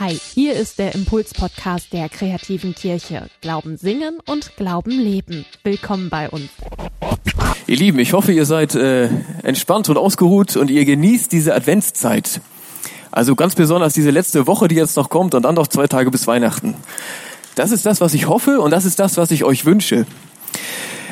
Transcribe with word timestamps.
Hi, 0.00 0.18
hier 0.34 0.54
ist 0.54 0.80
der 0.80 0.96
Impuls-Podcast 0.96 1.92
der 1.92 2.08
kreativen 2.08 2.74
Kirche. 2.74 3.28
Glauben 3.40 3.76
singen 3.76 4.18
und 4.26 4.56
Glauben 4.56 4.90
leben. 4.90 5.44
Willkommen 5.62 6.10
bei 6.10 6.28
uns. 6.28 6.48
Ihr 7.68 7.76
Lieben, 7.76 8.00
ich 8.00 8.12
hoffe, 8.12 8.32
ihr 8.32 8.44
seid 8.44 8.74
äh, 8.74 9.08
entspannt 9.44 9.88
und 9.88 9.96
ausgeruht 9.96 10.56
und 10.56 10.68
ihr 10.68 10.84
genießt 10.84 11.30
diese 11.30 11.54
Adventszeit. 11.54 12.40
Also 13.12 13.36
ganz 13.36 13.54
besonders 13.54 13.94
diese 13.94 14.10
letzte 14.10 14.48
Woche, 14.48 14.66
die 14.66 14.74
jetzt 14.74 14.96
noch 14.96 15.10
kommt 15.10 15.32
und 15.36 15.44
dann 15.44 15.54
noch 15.54 15.68
zwei 15.68 15.86
Tage 15.86 16.10
bis 16.10 16.26
Weihnachten. 16.26 16.74
Das 17.54 17.70
ist 17.70 17.86
das, 17.86 18.00
was 18.00 18.14
ich 18.14 18.26
hoffe 18.26 18.60
und 18.60 18.72
das 18.72 18.86
ist 18.86 18.98
das, 18.98 19.16
was 19.16 19.30
ich 19.30 19.44
euch 19.44 19.64
wünsche. 19.64 20.06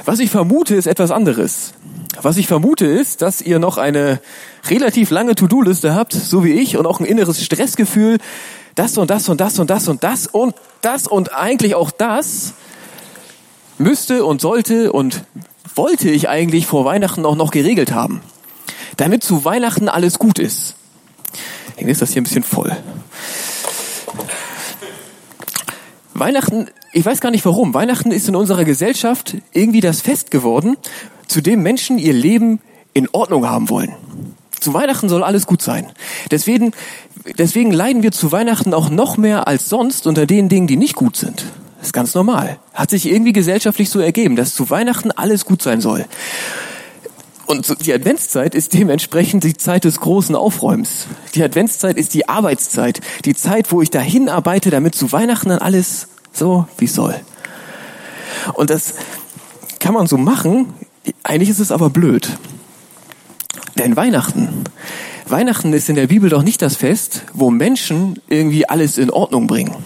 Was 0.05 0.19
ich 0.19 0.31
vermute, 0.31 0.75
ist 0.75 0.87
etwas 0.87 1.13
anderes. 1.13 1.75
Was 2.21 2.37
ich 2.37 2.49
vermute 2.49 2.87
ist, 2.87 3.23
dass 3.23 3.41
ihr 3.41 3.61
noch 3.61 3.79
eine 3.79 4.21
relativ 4.69 5.11
lange 5.11 5.37
To-Do-Liste 5.37 5.95
habt, 5.95 6.13
so 6.13 6.45
wie 6.45 6.53
ich, 6.53 6.77
und 6.77 6.87
auch 6.87 6.99
ein 6.99 7.07
inneres 7.07 7.45
Stressgefühl, 7.45 8.19
das 8.75 8.97
und 8.99 9.11
das 9.11 9.29
und 9.29 9.41
das 9.41 9.59
und 9.59 9.71
das 9.71 9.89
und 9.89 10.03
das 10.03 10.27
und 10.27 10.55
das 10.81 11.07
und 11.07 11.35
eigentlich 11.35 11.75
auch 11.75 11.91
das 11.91 12.55
müsste 13.79 14.25
und 14.25 14.41
sollte 14.41 14.93
und 14.93 15.25
wollte 15.75 16.11
ich 16.11 16.29
eigentlich 16.29 16.67
vor 16.67 16.85
Weihnachten 16.85 17.25
auch 17.25 17.37
noch 17.37 17.51
geregelt 17.51 17.93
haben. 17.93 18.21
Damit 18.97 19.25
zu 19.25 19.45
Weihnachten 19.45 19.89
alles 19.89 20.19
gut 20.19 20.39
ist. 20.39 20.77
Irgendwie 21.77 21.93
ist 21.93 22.03
das 22.03 22.13
hier 22.13 22.21
ein 22.21 22.25
bisschen 22.25 22.43
voll. 22.43 22.77
Weihnachten, 26.15 26.69
ich 26.93 27.05
weiß 27.05 27.21
gar 27.21 27.31
nicht 27.31 27.45
warum, 27.45 27.75
Weihnachten 27.75 28.13
ist 28.13 28.29
in 28.29 28.37
unserer 28.37 28.65
Gesellschaft 28.65 29.37
irgendwie 29.53 29.81
das 29.81 30.03
Fest 30.03 30.31
geworden, 30.31 30.77
zu 31.27 31.41
dem 31.41 31.63
Menschen 31.63 31.99
ihr 31.99 32.13
Leben 32.13 32.61
in 32.93 33.09
Ordnung 33.13 33.49
haben 33.49 33.71
wollen. 33.71 33.95
Zu 34.63 34.75
Weihnachten 34.75 35.09
soll 35.09 35.25
alles 35.25 35.49
gut 35.49 35.61
sein. 35.61 35.91
Deswegen, 36.31 36.71
deswegen 37.37 37.73
leiden 37.73 38.05
wir 38.05 38.13
zu 38.13 38.31
Weihnachten 38.31 38.75
auch 38.75 38.91
noch 38.91 39.17
mehr 39.17 39.49
als 39.49 39.69
sonst 39.69 40.07
unter 40.07 40.25
den 40.25 40.49
Dingen, 40.49 40.69
die 40.69 40.77
nicht 40.77 40.95
gut 40.95 41.17
sind. 41.17 41.47
Das 41.79 41.89
ist 41.89 41.93
ganz 41.93 42.15
normal. 42.15 42.61
Hat 42.73 42.91
sich 42.91 43.11
irgendwie 43.11 43.33
gesellschaftlich 43.33 43.91
so 43.91 43.99
ergeben, 43.99 44.37
dass 44.37 44.55
zu 44.55 44.71
Weihnachten 44.71 45.11
alles 45.11 45.47
gut 45.47 45.63
sein 45.63 45.81
soll. 45.81 46.05
Und 47.47 47.85
die 47.85 47.93
Adventszeit 47.93 48.55
ist 48.55 48.73
dementsprechend 48.73 49.43
die 49.43 49.57
Zeit 49.57 49.83
des 49.83 49.99
großen 49.99 50.37
Aufräumens. 50.37 51.09
Die 51.35 51.43
Adventszeit 51.43 51.97
ist 51.97 52.15
die 52.15 52.29
Arbeitszeit, 52.29 53.01
die 53.25 53.35
Zeit, 53.35 53.73
wo 53.73 53.83
ich 53.83 53.91
dahin 53.91 54.29
arbeite, 54.29 54.71
damit 54.71 54.95
zu 54.95 55.11
Weihnachten 55.11 55.49
dann 55.49 55.59
alles 55.59 56.07
so 56.33 56.69
wie 56.79 56.87
soll. 56.87 57.17
Und 58.55 58.71
das 58.71 58.95
kann 59.81 59.93
man 59.93 60.07
so 60.07 60.19
machen. 60.19 60.73
Eigentlich 61.25 61.51
ist 61.51 61.59
es 61.59 61.73
aber 61.73 61.91
blöd. 61.91 62.39
Denn 63.79 63.97
Weihnachten, 63.97 64.65
Weihnachten 65.27 65.73
ist 65.73 65.89
in 65.89 65.97
der 65.97 66.09
Bibel 66.09 66.29
doch 66.29 66.43
nicht 66.43 66.61
das 66.63 66.77
Fest, 66.77 67.23
wo 67.33 67.51
Menschen 67.51 68.21
irgendwie 68.29 68.69
alles 68.69 68.99
in 68.99 69.11
Ordnung 69.11 69.47
bringen. 69.47 69.77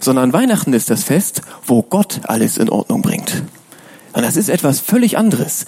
Sondern 0.00 0.32
Weihnachten 0.32 0.72
ist 0.72 0.90
das 0.90 1.04
Fest, 1.04 1.42
wo 1.66 1.82
Gott 1.82 2.20
alles 2.24 2.58
in 2.58 2.68
Ordnung 2.68 3.02
bringt. 3.02 3.44
Und 4.12 4.22
das 4.22 4.36
ist 4.36 4.48
etwas 4.48 4.80
völlig 4.80 5.16
anderes. 5.16 5.64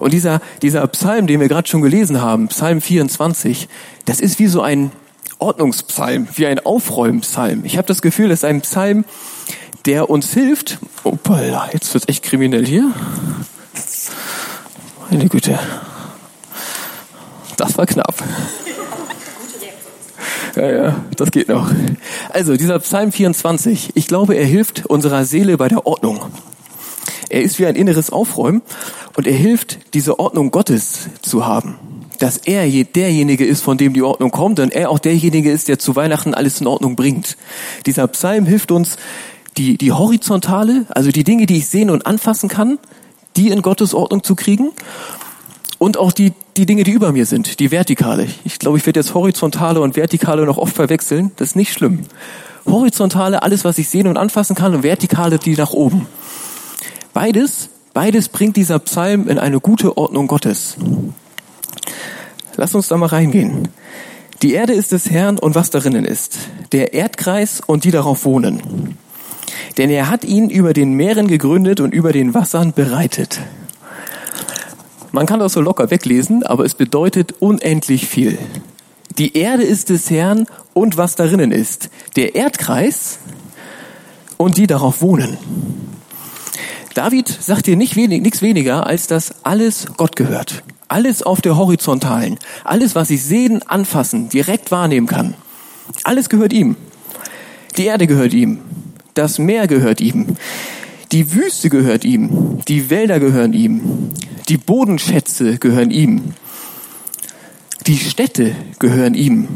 Und 0.00 0.12
dieser, 0.12 0.40
dieser 0.60 0.86
Psalm, 0.88 1.26
den 1.26 1.40
wir 1.40 1.48
gerade 1.48 1.68
schon 1.68 1.80
gelesen 1.80 2.20
haben, 2.20 2.48
Psalm 2.48 2.80
24, 2.80 3.68
das 4.04 4.20
ist 4.20 4.38
wie 4.38 4.48
so 4.48 4.60
ein 4.60 4.90
Ordnungspsalm, 5.38 6.28
wie 6.34 6.46
ein 6.46 6.58
Aufräumpsalm. 6.58 7.64
Ich 7.64 7.76
habe 7.76 7.86
das 7.86 8.02
Gefühl, 8.02 8.28
das 8.28 8.40
ist 8.40 8.44
ein 8.44 8.62
Psalm, 8.62 9.04
der 9.86 10.10
uns 10.10 10.32
hilft. 10.32 10.78
Opala, 11.04 11.70
jetzt 11.72 11.92
wird's 11.94 12.08
echt 12.08 12.22
kriminell 12.22 12.66
hier. 12.66 12.90
Meine 15.10 15.28
Güte. 15.28 15.58
Das 17.66 17.78
war 17.78 17.86
knapp. 17.86 18.14
Ja, 20.56 20.70
ja, 20.70 21.04
das 21.16 21.30
geht 21.30 21.48
noch. 21.48 21.70
Also, 22.30 22.56
dieser 22.56 22.78
Psalm 22.78 23.12
24, 23.12 23.90
ich 23.94 24.06
glaube, 24.06 24.34
er 24.34 24.46
hilft 24.46 24.86
unserer 24.86 25.24
Seele 25.26 25.58
bei 25.58 25.68
der 25.68 25.86
Ordnung. 25.86 26.20
Er 27.28 27.42
ist 27.42 27.58
wie 27.58 27.66
ein 27.66 27.76
inneres 27.76 28.10
Aufräumen 28.10 28.62
und 29.16 29.26
er 29.26 29.34
hilft, 29.34 29.94
diese 29.94 30.18
Ordnung 30.18 30.50
Gottes 30.50 31.08
zu 31.20 31.44
haben. 31.44 31.76
Dass 32.18 32.38
er 32.38 32.66
derjenige 32.84 33.44
ist, 33.44 33.62
von 33.62 33.76
dem 33.76 33.92
die 33.92 34.02
Ordnung 34.02 34.30
kommt 34.30 34.58
und 34.58 34.72
er 34.72 34.90
auch 34.90 34.98
derjenige 34.98 35.50
ist, 35.50 35.68
der 35.68 35.78
zu 35.78 35.96
Weihnachten 35.96 36.32
alles 36.32 36.60
in 36.60 36.66
Ordnung 36.66 36.96
bringt. 36.96 37.36
Dieser 37.84 38.06
Psalm 38.08 38.46
hilft 38.46 38.70
uns, 38.70 38.96
die, 39.58 39.76
die 39.76 39.92
horizontale, 39.92 40.86
also 40.88 41.10
die 41.10 41.24
Dinge, 41.24 41.44
die 41.44 41.58
ich 41.58 41.66
sehen 41.66 41.90
und 41.90 42.06
anfassen 42.06 42.48
kann, 42.48 42.78
die 43.36 43.50
in 43.50 43.60
Gottes 43.60 43.92
Ordnung 43.92 44.22
zu 44.22 44.34
kriegen 44.34 44.70
und 45.78 45.98
auch 45.98 46.12
die, 46.12 46.32
die 46.56 46.66
Dinge, 46.66 46.84
die 46.84 46.92
über 46.92 47.12
mir 47.12 47.26
sind, 47.26 47.60
die 47.60 47.70
vertikale. 47.70 48.26
Ich 48.44 48.58
glaube, 48.58 48.78
ich 48.78 48.86
werde 48.86 49.00
jetzt 49.00 49.14
horizontale 49.14 49.80
und 49.80 49.96
vertikale 49.96 50.46
noch 50.46 50.58
oft 50.58 50.74
verwechseln. 50.74 51.32
Das 51.36 51.48
ist 51.48 51.56
nicht 51.56 51.72
schlimm. 51.72 52.04
Horizontale, 52.66 53.42
alles, 53.42 53.64
was 53.64 53.78
ich 53.78 53.88
sehen 53.88 54.06
und 54.06 54.16
anfassen 54.16 54.56
kann, 54.56 54.74
und 54.74 54.82
vertikale, 54.82 55.38
die 55.38 55.54
nach 55.54 55.72
oben. 55.72 56.06
Beides, 57.12 57.68
beides 57.94 58.28
bringt 58.28 58.56
dieser 58.56 58.78
Psalm 58.80 59.28
in 59.28 59.38
eine 59.38 59.60
gute 59.60 59.96
Ordnung 59.96 60.26
Gottes. 60.26 60.76
Lass 62.56 62.74
uns 62.74 62.88
da 62.88 62.96
mal 62.96 63.06
reingehen. 63.06 63.68
Die 64.42 64.52
Erde 64.52 64.72
ist 64.72 64.92
des 64.92 65.10
Herrn 65.10 65.38
und 65.38 65.54
was 65.54 65.70
darinnen 65.70 66.04
ist, 66.04 66.38
der 66.72 66.92
Erdkreis 66.92 67.62
und 67.64 67.84
die 67.84 67.90
darauf 67.90 68.24
wohnen. 68.24 68.96
Denn 69.78 69.90
er 69.90 70.10
hat 70.10 70.24
ihn 70.24 70.50
über 70.50 70.72
den 70.72 70.92
Meeren 70.92 71.28
gegründet 71.28 71.80
und 71.80 71.94
über 71.94 72.12
den 72.12 72.34
Wassern 72.34 72.72
bereitet. 72.72 73.40
Man 75.16 75.24
kann 75.24 75.40
das 75.40 75.54
so 75.54 75.62
locker 75.62 75.90
weglesen, 75.90 76.42
aber 76.42 76.66
es 76.66 76.74
bedeutet 76.74 77.36
unendlich 77.40 78.06
viel. 78.06 78.38
Die 79.16 79.34
Erde 79.34 79.62
ist 79.62 79.88
des 79.88 80.10
Herrn 80.10 80.46
und 80.74 80.98
was 80.98 81.14
darinnen 81.14 81.52
ist. 81.52 81.88
Der 82.16 82.34
Erdkreis 82.34 83.18
und 84.36 84.58
die 84.58 84.66
darauf 84.66 85.00
wohnen. 85.00 85.38
David 86.92 87.28
sagt 87.28 87.64
hier 87.64 87.76
nicht 87.76 87.96
wenig, 87.96 88.20
nichts 88.20 88.42
weniger, 88.42 88.86
als 88.86 89.06
dass 89.06 89.42
alles 89.42 89.86
Gott 89.96 90.16
gehört. 90.16 90.62
Alles 90.88 91.22
auf 91.22 91.40
der 91.40 91.56
Horizontalen. 91.56 92.38
Alles, 92.64 92.94
was 92.94 93.08
ich 93.08 93.24
sehen, 93.24 93.62
anfassen, 93.66 94.28
direkt 94.28 94.70
wahrnehmen 94.70 95.06
kann. 95.06 95.32
Alles 96.04 96.28
gehört 96.28 96.52
ihm. 96.52 96.76
Die 97.78 97.86
Erde 97.86 98.06
gehört 98.06 98.34
ihm. 98.34 98.58
Das 99.14 99.38
Meer 99.38 99.66
gehört 99.66 100.02
ihm. 100.02 100.36
Die 101.12 101.34
Wüste 101.34 101.70
gehört 101.70 102.04
ihm, 102.04 102.60
die 102.66 102.90
Wälder 102.90 103.20
gehören 103.20 103.52
ihm, 103.52 104.10
die 104.48 104.56
Bodenschätze 104.56 105.58
gehören 105.58 105.90
ihm, 105.90 106.34
die 107.86 107.96
Städte 107.96 108.56
gehören 108.78 109.14
ihm, 109.14 109.46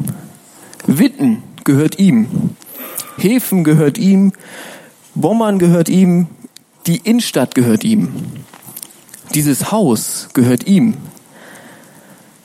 Witten 0.86 1.42
gehört 1.64 1.98
ihm, 1.98 2.54
Häfen 3.18 3.64
gehört 3.64 3.98
ihm, 3.98 4.32
Bommern 5.14 5.58
gehört 5.58 5.88
ihm, 5.88 6.28
die 6.86 6.98
Innenstadt 6.98 7.54
gehört 7.54 7.82
ihm, 7.82 8.08
dieses 9.34 9.72
Haus 9.72 10.28
gehört 10.32 10.66
ihm, 10.66 10.96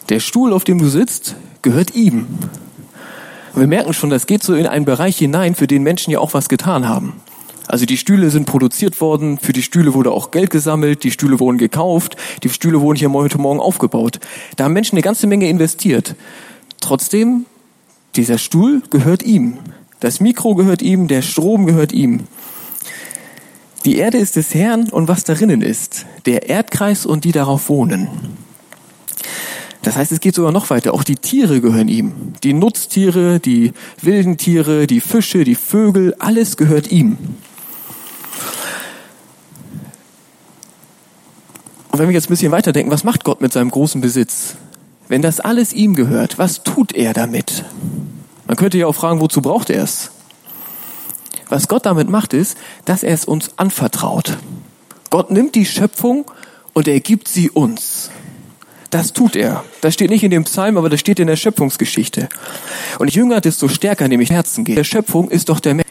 der 0.09 0.19
Stuhl, 0.19 0.51
auf 0.51 0.63
dem 0.63 0.79
du 0.79 0.87
sitzt, 0.87 1.35
gehört 1.61 1.95
ihm. 1.95 2.27
Wir 3.55 3.67
merken 3.67 3.93
schon, 3.93 4.09
das 4.09 4.27
geht 4.27 4.43
so 4.43 4.53
in 4.53 4.67
einen 4.67 4.85
Bereich 4.85 5.17
hinein, 5.17 5.55
für 5.55 5.67
den 5.67 5.83
Menschen 5.83 6.11
ja 6.11 6.19
auch 6.19 6.33
was 6.33 6.49
getan 6.49 6.87
haben. 6.87 7.13
Also 7.67 7.85
die 7.85 7.97
Stühle 7.97 8.29
sind 8.29 8.45
produziert 8.45 9.01
worden, 9.01 9.39
für 9.39 9.53
die 9.53 9.63
Stühle 9.63 9.93
wurde 9.93 10.11
auch 10.11 10.31
Geld 10.31 10.49
gesammelt, 10.49 11.03
die 11.03 11.11
Stühle 11.11 11.39
wurden 11.39 11.57
gekauft, 11.57 12.15
die 12.43 12.49
Stühle 12.49 12.81
wurden 12.81 12.97
hier 12.97 13.11
heute 13.11 13.37
Morgen 13.37 13.59
aufgebaut. 13.59 14.19
Da 14.55 14.65
haben 14.65 14.73
Menschen 14.73 14.95
eine 14.95 15.03
ganze 15.03 15.27
Menge 15.27 15.49
investiert. 15.49 16.15
Trotzdem, 16.79 17.45
dieser 18.15 18.37
Stuhl 18.37 18.81
gehört 18.91 19.23
ihm. 19.23 19.57
Das 19.99 20.19
Mikro 20.19 20.55
gehört 20.55 20.81
ihm, 20.81 21.07
der 21.07 21.21
Strom 21.21 21.65
gehört 21.65 21.91
ihm. 21.91 22.27
Die 23.85 23.97
Erde 23.97 24.17
ist 24.17 24.35
des 24.35 24.53
Herrn 24.53 24.89
und 24.89 25.07
was 25.07 25.23
darinnen 25.23 25.61
ist, 25.61 26.05
der 26.25 26.49
Erdkreis 26.49 27.05
und 27.05 27.23
die 27.23 27.31
darauf 27.31 27.69
wohnen. 27.69 28.07
Das 29.83 29.95
heißt, 29.95 30.11
es 30.11 30.19
geht 30.19 30.33
sogar 30.33 30.51
noch 30.51 30.71
weiter. 30.71 30.95
Auch 30.95 31.03
die 31.03 31.15
Tiere 31.15 31.61
gehören 31.61 31.87
ihm. 31.87 32.33
Die 32.43 32.53
Nutztiere, 32.53 33.39
die 33.39 33.71
wilden 34.01 34.37
Tiere, 34.37 34.87
die 34.87 34.99
Fische, 34.99 35.43
die 35.43 35.53
Vögel, 35.53 36.15
alles 36.17 36.57
gehört 36.57 36.91
ihm. 36.91 37.17
Und 41.95 41.99
wenn 41.99 42.09
wir 42.09 42.13
jetzt 42.13 42.25
ein 42.25 42.33
bisschen 42.33 42.51
weiterdenken, 42.51 42.91
was 42.91 43.05
macht 43.05 43.23
Gott 43.23 43.39
mit 43.39 43.53
seinem 43.53 43.71
großen 43.71 44.01
Besitz? 44.01 44.55
Wenn 45.07 45.21
das 45.21 45.39
alles 45.39 45.71
ihm 45.71 45.95
gehört, 45.95 46.37
was 46.37 46.61
tut 46.61 46.91
er 46.91 47.13
damit? 47.13 47.63
Man 48.47 48.57
könnte 48.57 48.77
ja 48.77 48.85
auch 48.85 48.95
fragen, 48.95 49.21
wozu 49.21 49.41
braucht 49.41 49.69
er 49.69 49.81
es? 49.81 50.11
Was 51.47 51.69
Gott 51.69 51.85
damit 51.85 52.09
macht, 52.09 52.33
ist, 52.33 52.57
dass 52.83 53.01
er 53.01 53.13
es 53.13 53.23
uns 53.23 53.51
anvertraut. 53.55 54.37
Gott 55.09 55.31
nimmt 55.31 55.55
die 55.55 55.65
Schöpfung 55.65 56.29
und 56.73 56.89
er 56.89 56.99
gibt 56.99 57.29
sie 57.29 57.49
uns. 57.49 58.11
Das 58.89 59.13
tut 59.13 59.37
er. 59.37 59.63
Das 59.79 59.93
steht 59.93 60.09
nicht 60.09 60.25
in 60.25 60.31
dem 60.31 60.43
Psalm, 60.43 60.77
aber 60.77 60.89
das 60.89 60.99
steht 60.99 61.21
in 61.21 61.27
der 61.27 61.37
Schöpfungsgeschichte. 61.37 62.27
Und 62.99 63.15
jünger, 63.15 63.39
desto 63.39 63.69
stärker 63.69 64.09
nämlich 64.09 64.31
Herzen 64.31 64.65
geht. 64.65 64.77
Der 64.77 64.83
Schöpfung 64.83 65.29
ist 65.29 65.47
doch 65.47 65.61
der 65.61 65.75
Mensch. 65.75 65.87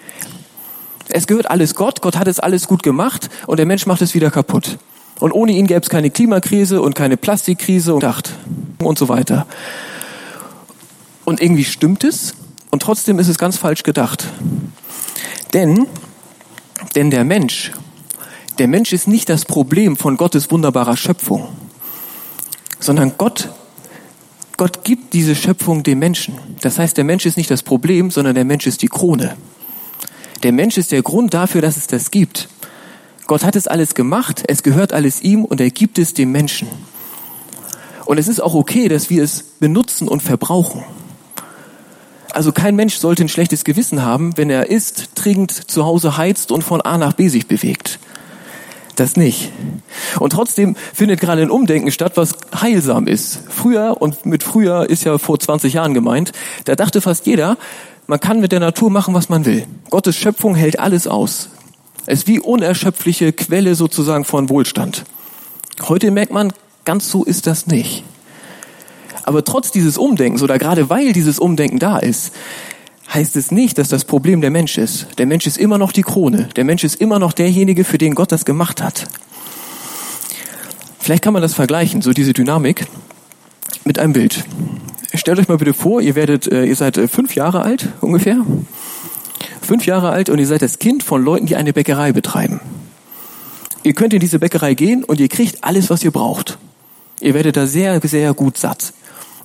Es 1.08 1.26
gehört 1.26 1.48
alles 1.48 1.74
Gott. 1.74 2.02
Gott 2.02 2.18
hat 2.18 2.28
es 2.28 2.40
alles 2.40 2.68
gut 2.68 2.82
gemacht 2.82 3.30
und 3.46 3.56
der 3.56 3.64
Mensch 3.64 3.86
macht 3.86 4.02
es 4.02 4.12
wieder 4.14 4.30
kaputt. 4.30 4.76
Und 5.20 5.32
ohne 5.32 5.52
ihn 5.52 5.66
gäbe 5.66 5.80
es 5.80 5.88
keine 5.88 6.10
Klimakrise 6.10 6.82
und 6.82 6.94
keine 6.94 7.16
Plastikkrise 7.16 7.94
und 7.94 8.02
Dacht 8.02 8.34
und 8.78 8.98
so 8.98 9.08
weiter. 9.08 9.46
Und 11.24 11.40
irgendwie 11.40 11.64
stimmt 11.64 12.04
es. 12.04 12.34
Und 12.70 12.82
trotzdem 12.82 13.18
ist 13.18 13.28
es 13.28 13.38
ganz 13.38 13.56
falsch 13.56 13.84
gedacht. 13.84 14.26
Denn, 15.52 15.86
denn 16.96 17.10
der 17.10 17.24
Mensch, 17.24 17.72
der 18.58 18.68
Mensch 18.68 18.92
ist 18.92 19.06
nicht 19.06 19.28
das 19.28 19.44
Problem 19.44 19.96
von 19.96 20.16
Gottes 20.16 20.50
wunderbarer 20.50 20.96
Schöpfung, 20.96 21.48
sondern 22.80 23.12
Gott, 23.16 23.50
Gott 24.56 24.84
gibt 24.84 25.12
diese 25.12 25.34
Schöpfung 25.34 25.84
dem 25.84 26.00
Menschen. 26.00 26.34
Das 26.60 26.78
heißt, 26.78 26.96
der 26.96 27.04
Mensch 27.04 27.26
ist 27.26 27.36
nicht 27.36 27.50
das 27.50 27.62
Problem, 27.62 28.10
sondern 28.10 28.34
der 28.34 28.44
Mensch 28.44 28.66
ist 28.66 28.82
die 28.82 28.88
Krone. 28.88 29.36
Der 30.42 30.52
Mensch 30.52 30.76
ist 30.76 30.92
der 30.92 31.02
Grund 31.02 31.32
dafür, 31.32 31.62
dass 31.62 31.76
es 31.76 31.86
das 31.86 32.10
gibt. 32.10 32.48
Gott 33.26 33.44
hat 33.44 33.56
es 33.56 33.66
alles 33.66 33.94
gemacht, 33.94 34.44
es 34.48 34.62
gehört 34.62 34.92
alles 34.92 35.22
ihm 35.22 35.44
und 35.44 35.60
er 35.60 35.70
gibt 35.70 35.98
es 35.98 36.12
dem 36.12 36.30
Menschen. 36.30 36.68
Und 38.04 38.18
es 38.18 38.28
ist 38.28 38.40
auch 38.40 38.54
okay, 38.54 38.88
dass 38.88 39.08
wir 39.08 39.22
es 39.22 39.42
benutzen 39.60 40.08
und 40.08 40.22
verbrauchen. 40.22 40.84
Also 42.32 42.52
kein 42.52 42.76
Mensch 42.76 42.96
sollte 42.96 43.24
ein 43.24 43.28
schlechtes 43.28 43.64
Gewissen 43.64 44.02
haben, 44.02 44.36
wenn 44.36 44.50
er 44.50 44.68
isst, 44.68 45.14
trinkt, 45.14 45.52
zu 45.52 45.86
Hause 45.86 46.16
heizt 46.16 46.52
und 46.52 46.62
von 46.62 46.80
A 46.80 46.98
nach 46.98 47.14
B 47.14 47.28
sich 47.28 47.46
bewegt. 47.46 47.98
Das 48.96 49.16
nicht. 49.16 49.50
Und 50.20 50.30
trotzdem 50.30 50.76
findet 50.92 51.20
gerade 51.20 51.42
ein 51.42 51.50
Umdenken 51.50 51.90
statt, 51.90 52.12
was 52.16 52.34
heilsam 52.60 53.06
ist. 53.06 53.40
Früher, 53.48 53.96
und 54.00 54.26
mit 54.26 54.42
früher 54.42 54.88
ist 54.88 55.04
ja 55.04 55.18
vor 55.18 55.38
20 55.38 55.72
Jahren 55.72 55.94
gemeint, 55.94 56.32
da 56.64 56.74
dachte 56.74 57.00
fast 57.00 57.26
jeder, 57.26 57.56
man 58.06 58.20
kann 58.20 58.40
mit 58.40 58.52
der 58.52 58.60
Natur 58.60 58.90
machen, 58.90 59.14
was 59.14 59.28
man 59.28 59.46
will. 59.46 59.66
Gottes 59.90 60.16
Schöpfung 60.16 60.54
hält 60.54 60.78
alles 60.78 61.06
aus. 61.06 61.48
Es 62.06 62.20
ist 62.20 62.28
wie 62.28 62.40
unerschöpfliche 62.40 63.32
Quelle 63.32 63.74
sozusagen 63.74 64.24
von 64.24 64.48
Wohlstand. 64.50 65.04
Heute 65.88 66.10
merkt 66.10 66.32
man, 66.32 66.52
ganz 66.84 67.10
so 67.10 67.24
ist 67.24 67.46
das 67.46 67.66
nicht. 67.66 68.04
Aber 69.24 69.42
trotz 69.42 69.70
dieses 69.70 69.96
Umdenkens 69.96 70.42
oder 70.42 70.58
gerade 70.58 70.90
weil 70.90 71.14
dieses 71.14 71.38
Umdenken 71.38 71.78
da 71.78 71.98
ist, 71.98 72.32
heißt 73.12 73.36
es 73.36 73.50
nicht, 73.50 73.78
dass 73.78 73.88
das 73.88 74.04
Problem 74.04 74.42
der 74.42 74.50
Mensch 74.50 74.76
ist. 74.76 75.06
Der 75.18 75.26
Mensch 75.26 75.46
ist 75.46 75.56
immer 75.56 75.78
noch 75.78 75.92
die 75.92 76.02
Krone. 76.02 76.48
Der 76.56 76.64
Mensch 76.64 76.84
ist 76.84 76.96
immer 76.96 77.18
noch 77.18 77.32
derjenige, 77.32 77.84
für 77.84 77.98
den 77.98 78.14
Gott 78.14 78.32
das 78.32 78.44
gemacht 78.44 78.82
hat. 78.82 79.06
Vielleicht 80.98 81.22
kann 81.22 81.32
man 81.32 81.42
das 81.42 81.54
vergleichen, 81.54 82.02
so 82.02 82.12
diese 82.12 82.32
Dynamik, 82.32 82.86
mit 83.84 83.98
einem 83.98 84.12
Bild. 84.12 84.44
Stellt 85.14 85.38
euch 85.38 85.48
mal 85.48 85.58
bitte 85.58 85.74
vor, 85.74 86.00
ihr 86.00 86.14
werdet, 86.14 86.50
äh, 86.50 86.64
ihr 86.64 86.76
seid 86.76 86.96
äh, 86.96 87.08
fünf 87.08 87.34
Jahre 87.34 87.62
alt 87.62 87.88
ungefähr 88.00 88.44
fünf 89.64 89.86
Jahre 89.86 90.10
alt 90.10 90.28
und 90.28 90.38
ihr 90.38 90.46
seid 90.46 90.62
das 90.62 90.78
Kind 90.78 91.02
von 91.02 91.24
Leuten, 91.24 91.46
die 91.46 91.56
eine 91.56 91.72
Bäckerei 91.72 92.12
betreiben. 92.12 92.60
Ihr 93.82 93.92
könnt 93.92 94.14
in 94.14 94.20
diese 94.20 94.38
Bäckerei 94.38 94.74
gehen 94.74 95.04
und 95.04 95.20
ihr 95.20 95.28
kriegt 95.28 95.62
alles, 95.62 95.90
was 95.90 96.02
ihr 96.02 96.10
braucht. 96.10 96.58
Ihr 97.20 97.34
werdet 97.34 97.56
da 97.56 97.66
sehr, 97.66 98.00
sehr 98.00 98.34
gut 98.34 98.56
satt. 98.58 98.92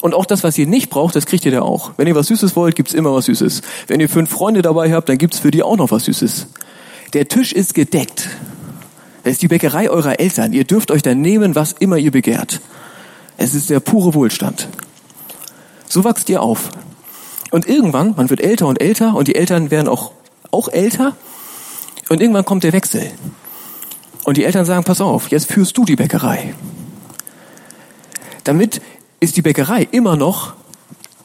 Und 0.02 0.14
auch 0.14 0.26
das, 0.26 0.44
was 0.44 0.58
ihr 0.58 0.66
nicht 0.66 0.90
braucht, 0.90 1.16
das 1.16 1.26
kriegt 1.26 1.46
ihr 1.46 1.52
da 1.52 1.62
auch. 1.62 1.92
Wenn 1.98 2.08
ihr 2.08 2.16
was 2.16 2.28
Süßes 2.28 2.56
wollt, 2.56 2.76
gibt's 2.76 2.94
immer 2.94 3.14
was 3.14 3.26
Süßes. 3.26 3.62
Wenn 3.88 4.00
ihr 4.00 4.08
fünf 4.08 4.30
Freunde 4.30 4.62
dabei 4.62 4.94
habt, 4.94 5.10
dann 5.10 5.18
gibt's 5.18 5.40
für 5.40 5.52
die 5.52 5.62
auch 5.62 5.76
noch 5.76 5.92
was 5.92 6.06
Süßes. 6.06 6.48
Der 7.14 7.28
Tisch 7.28 7.52
ist 7.52 7.74
gedeckt. 7.74 8.30
Das 9.24 9.34
ist 9.34 9.42
die 9.42 9.48
Bäckerei 9.50 9.90
eurer 9.90 10.20
Eltern. 10.20 10.54
Ihr 10.54 10.64
dürft 10.64 10.92
euch 10.92 11.02
dann 11.02 11.22
nehmen, 11.22 11.56
was 11.56 11.74
immer 11.74 11.98
ihr 11.98 12.12
begehrt. 12.12 12.62
Es 13.38 13.54
ist 13.54 13.70
der 13.70 13.82
pure 13.82 14.14
Wohlstand. 14.14 14.70
So 15.88 16.04
wachst 16.04 16.30
ihr 16.30 16.42
auf. 16.42 16.70
Und 17.52 17.68
irgendwann, 17.68 18.14
man 18.16 18.30
wird 18.30 18.42
älter 18.42 18.68
und 18.68 18.82
älter 18.82 19.16
und 19.16 19.28
die 19.28 19.36
Eltern 19.36 19.72
werden 19.72 19.88
auch, 19.88 20.12
auch 20.52 20.68
älter. 20.70 21.16
Und 22.10 22.22
irgendwann 22.22 22.46
kommt 22.46 22.64
der 22.64 22.74
Wechsel. 22.74 23.10
Und 24.24 24.38
die 24.38 24.44
Eltern 24.44 24.66
sagen, 24.66 24.84
pass 24.84 25.02
auf, 25.02 25.30
jetzt 25.30 25.52
führst 25.52 25.78
du 25.78 25.86
die 25.86 25.96
Bäckerei. 25.96 26.54
Damit 28.44 28.82
ist 29.20 29.38
die 29.38 29.42
Bäckerei 29.42 29.88
immer 29.92 30.16
noch 30.16 30.54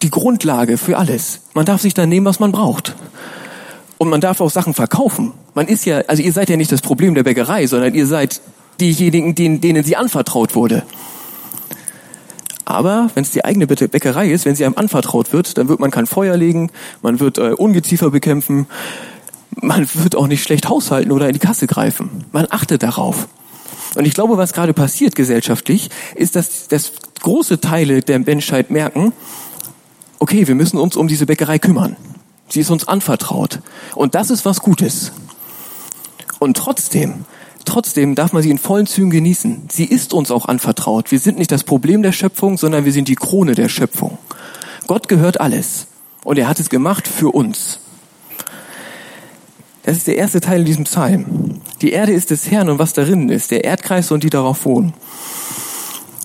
die 0.03 0.11
Grundlage 0.11 0.79
für 0.79 0.99
alles. 0.99 1.41
Man 1.55 1.67
darf 1.67 1.81
sich 1.81 1.95
dann 1.95 2.09
nehmen, 2.09 2.27
was 2.27 2.41
man 2.41 2.53
braucht. 2.53 2.95
Und 3.99 4.09
man 4.09 4.21
darf 4.21 4.41
auch 4.41 4.51
Sachen 4.51 4.75
verkaufen. 4.75 5.33
Man 5.55 5.69
ist 5.69 5.85
ja, 5.85 5.99
also 6.09 6.23
ihr 6.23 6.33
seid 6.33 6.51
ja 6.51 6.57
nicht 6.57 6.73
das 6.73 6.83
Problem 6.83 7.15
der 7.15 7.23
Bäckerei, 7.23 7.67
sondern 7.67 7.95
ihr 7.95 8.07
seid 8.07 8.41
diejenigen, 8.81 9.35
denen, 9.35 9.61
denen 9.61 9.85
sie 9.85 9.97
anvertraut 9.97 10.55
wurde. 10.55 10.83
Aber 12.65 13.11
wenn 13.15 13.25
es 13.25 13.31
die 13.31 13.45
eigene 13.45 13.67
Bäckerei 13.67 14.31
ist, 14.31 14.47
wenn 14.47 14.55
sie 14.55 14.65
einem 14.65 14.77
anvertraut 14.77 15.33
wird, 15.33 15.59
dann 15.59 15.69
wird 15.69 15.81
man 15.81 15.91
kein 15.91 16.07
Feuer 16.07 16.37
legen, 16.37 16.71
man 17.03 17.21
wird 17.21 17.39
äh, 17.39 17.53
Ungeziefer 17.53 18.11
bekämpfen, 18.11 18.67
man 19.61 19.89
wird 19.95 20.17
auch 20.17 20.27
nicht 20.27 20.43
schlecht 20.43 20.69
haushalten 20.69 21.13
oder 21.13 21.27
in 21.27 21.35
die 21.35 21.39
Kasse 21.39 21.67
greifen. 21.67 22.25
Man 22.33 22.47
achtet 22.51 22.83
darauf. 22.83 23.29
Und 23.95 24.07
ich 24.07 24.15
glaube, 24.15 24.37
was 24.37 24.53
gerade 24.53 24.73
passiert 24.73 25.15
gesellschaftlich, 25.15 25.91
ist, 26.15 26.37
dass, 26.37 26.69
dass 26.69 26.93
große 27.21 27.61
Teile 27.61 28.01
der 28.01 28.19
Menschheit 28.19 28.71
merken, 28.71 29.13
okay, 30.19 30.49
wir 30.49 30.55
müssen 30.55 30.79
uns 30.79 30.97
um 30.97 31.07
diese 31.07 31.27
Bäckerei 31.27 31.59
kümmern. 31.59 31.97
Sie 32.49 32.61
ist 32.61 32.71
uns 32.71 32.89
anvertraut. 32.89 33.61
Und 33.95 34.15
das 34.15 34.31
ist 34.31 34.45
was 34.45 34.61
Gutes. 34.61 35.13
Und 36.39 36.57
trotzdem 36.57 37.25
Trotzdem 37.65 38.15
darf 38.15 38.33
man 38.33 38.43
sie 38.43 38.51
in 38.51 38.59
vollen 38.59 38.87
Zügen 38.87 39.11
genießen. 39.11 39.69
Sie 39.71 39.85
ist 39.85 40.13
uns 40.13 40.31
auch 40.31 40.47
anvertraut. 40.47 41.11
Wir 41.11 41.19
sind 41.19 41.39
nicht 41.39 41.51
das 41.51 41.65
Problem 41.65 42.03
der 42.03 42.13
Schöpfung, 42.13 42.59
sondern 42.59 42.85
wir 42.85 42.93
sind 42.93 43.09
die 43.09 43.15
Krone 43.15 43.55
der 43.55 43.69
Schöpfung. 43.69 44.19
Gott 44.87 45.09
gehört 45.09 45.41
alles. 45.41 45.87
Und 46.25 46.39
er 46.39 46.49
hat 46.49 46.61
es 46.61 46.71
gemacht 46.71 47.09
für 47.09 47.35
uns. 47.35 47.81
Das 49.83 49.99
ist 49.99 50.07
der 50.07 50.17
erste 50.17 50.41
Teil 50.41 50.61
in 50.61 50.67
diesem 50.67 50.85
Psalm. 50.85 51.61
Die 51.83 51.93
Erde 51.93 52.13
ist 52.13 52.31
des 52.31 52.51
Herrn 52.51 52.71
und 52.71 52.79
was 52.79 52.95
darin 52.95 53.29
ist, 53.29 53.51
der 53.51 53.65
Erdkreis 53.65 54.11
und 54.11 54.25
die 54.25 54.31
darauf 54.31 54.65
wohnen. 54.65 54.95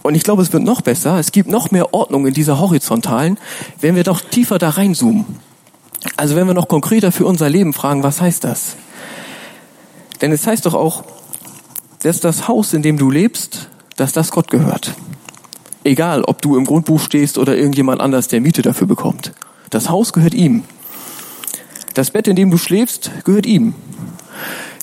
Und 0.01 0.15
ich 0.15 0.23
glaube, 0.23 0.41
es 0.41 0.53
wird 0.53 0.63
noch 0.63 0.81
besser. 0.81 1.19
Es 1.19 1.33
gibt 1.33 1.49
noch 1.49 1.71
mehr 1.71 1.93
Ordnung 1.93 2.25
in 2.25 2.33
dieser 2.33 2.59
horizontalen, 2.59 3.37
wenn 3.81 3.95
wir 3.95 4.03
doch 4.03 4.21
tiefer 4.21 4.57
da 4.57 4.69
reinzoomen. 4.69 5.25
Also 6.15 6.35
wenn 6.35 6.47
wir 6.47 6.53
noch 6.53 6.69
konkreter 6.69 7.11
für 7.11 7.25
unser 7.25 7.49
Leben 7.49 7.73
fragen, 7.73 8.03
was 8.03 8.21
heißt 8.21 8.45
das? 8.45 8.77
Denn 10.21 10.31
es 10.31 10.47
heißt 10.47 10.65
doch 10.65 10.73
auch, 10.73 11.03
dass 12.01 12.19
das 12.19 12.47
Haus, 12.47 12.73
in 12.73 12.81
dem 12.81 12.97
du 12.97 13.09
lebst, 13.09 13.69
dass 13.97 14.13
das 14.13 14.31
Gott 14.31 14.49
gehört. 14.49 14.93
Egal, 15.83 16.23
ob 16.23 16.41
du 16.41 16.57
im 16.57 16.65
Grundbuch 16.65 17.01
stehst 17.01 17.37
oder 17.37 17.57
irgendjemand 17.57 18.01
anders, 18.01 18.27
der 18.27 18.41
Miete 18.41 18.61
dafür 18.61 18.87
bekommt. 18.87 19.33
Das 19.69 19.89
Haus 19.89 20.13
gehört 20.13 20.33
ihm. 20.33 20.63
Das 21.93 22.11
Bett, 22.11 22.27
in 22.27 22.35
dem 22.35 22.51
du 22.51 22.57
schläfst, 22.57 23.11
gehört 23.25 23.45
ihm. 23.45 23.73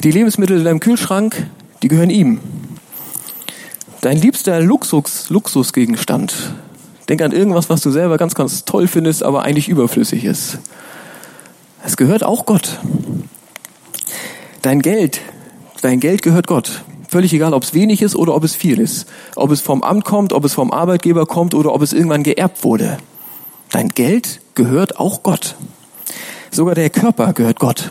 Die 0.02 0.10
Lebensmittel 0.10 0.58
in 0.58 0.64
deinem 0.64 0.80
Kühlschrank, 0.80 1.46
die 1.82 1.88
gehören 1.88 2.10
ihm. 2.10 2.40
Dein 4.00 4.18
liebster 4.18 4.60
Luxus, 4.60 5.30
Luxusgegenstand. 5.30 6.52
Denk 7.08 7.22
an 7.22 7.32
irgendwas, 7.32 7.70
was 7.70 7.80
du 7.80 7.90
selber 7.90 8.18
ganz, 8.18 8.34
ganz 8.34 8.64
toll 8.64 8.88
findest, 8.88 9.22
aber 9.22 9.42
eigentlich 9.42 9.68
überflüssig 9.68 10.24
ist. 10.24 10.58
Es 11.84 11.96
gehört 11.96 12.24
auch 12.24 12.46
Gott. 12.46 12.78
Dein 14.62 14.82
Geld, 14.82 15.20
dein 15.82 16.00
Geld 16.00 16.22
gehört 16.22 16.46
Gott. 16.46 16.82
Völlig 17.16 17.32
egal, 17.32 17.54
ob 17.54 17.62
es 17.62 17.72
wenig 17.72 18.02
ist 18.02 18.14
oder 18.14 18.34
ob 18.34 18.44
es 18.44 18.54
viel 18.54 18.78
ist. 18.78 19.06
Ob 19.36 19.50
es 19.50 19.62
vom 19.62 19.82
Amt 19.82 20.04
kommt, 20.04 20.34
ob 20.34 20.44
es 20.44 20.52
vom 20.52 20.70
Arbeitgeber 20.70 21.24
kommt 21.24 21.54
oder 21.54 21.72
ob 21.72 21.80
es 21.80 21.94
irgendwann 21.94 22.22
geerbt 22.22 22.62
wurde. 22.62 22.98
Dein 23.70 23.88
Geld 23.88 24.42
gehört 24.54 25.00
auch 25.00 25.22
Gott. 25.22 25.56
Sogar 26.50 26.74
der 26.74 26.90
Körper 26.90 27.32
gehört 27.32 27.58
Gott. 27.58 27.90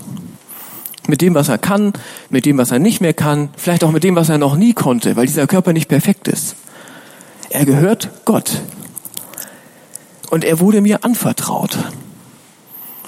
Mit 1.07 1.21
dem, 1.21 1.33
was 1.33 1.49
er 1.49 1.57
kann, 1.57 1.93
mit 2.29 2.45
dem, 2.45 2.59
was 2.59 2.69
er 2.69 2.77
nicht 2.77 3.01
mehr 3.01 3.15
kann, 3.15 3.49
vielleicht 3.57 3.83
auch 3.83 3.89
mit 3.89 4.03
dem, 4.03 4.15
was 4.15 4.29
er 4.29 4.37
noch 4.37 4.57
nie 4.57 4.73
konnte, 4.73 5.15
weil 5.15 5.25
dieser 5.25 5.47
Körper 5.47 5.73
nicht 5.73 5.89
perfekt 5.89 6.27
ist. 6.27 6.55
Er 7.49 7.65
gehört 7.65 8.11
Gott. 8.25 8.61
Und 10.29 10.43
er 10.43 10.59
wurde 10.59 10.81
mir 10.81 11.03
anvertraut. 11.03 11.79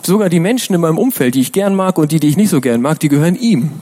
Sogar 0.02 0.30
die 0.30 0.40
Menschen 0.40 0.74
in 0.74 0.82
meinem 0.82 0.98
Umfeld, 0.98 1.36
die 1.36 1.42
ich 1.42 1.52
gern 1.52 1.76
mag 1.76 2.00
und 2.00 2.12
die, 2.12 2.20
die 2.20 2.30
ich 2.30 2.38
nicht 2.38 2.50
so 2.50 2.60
gern 2.60 2.82
mag, 2.82 3.00
die 3.02 3.08
gehören 3.08 3.36
ihm. 3.36 3.74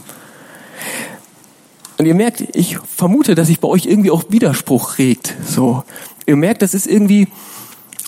Und 1.98 2.06
ihr 2.06 2.16
merkt, 2.16 2.44
ich 2.56 2.78
vermute, 2.78 3.36
dass 3.36 3.48
sich 3.48 3.60
bei 3.60 3.68
euch 3.68 3.86
irgendwie 3.86 4.12
auch 4.12 4.25
Widerspruch 4.30 4.98
regt. 4.98 5.34
So, 5.46 5.84
ihr 6.25 6.36
merkt, 6.36 6.62
das 6.62 6.74
ist 6.74 6.88
irgendwie 6.88 7.28